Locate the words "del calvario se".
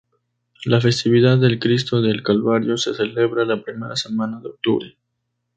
2.01-2.95